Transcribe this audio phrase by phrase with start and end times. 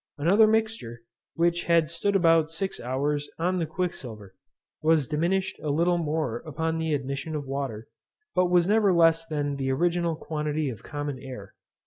[0.17, 1.03] Another mixture,
[1.35, 4.33] which had stood about six hours on the quicksilver,
[4.81, 7.87] was diminished a little more upon the admission of water,
[8.33, 11.53] but was never less than the original quantity of common air.